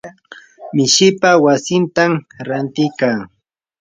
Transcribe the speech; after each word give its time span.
mishipaa 0.75 1.37
wasitam 1.45 2.11
ranti 2.47 2.85
kaa. 2.99 3.19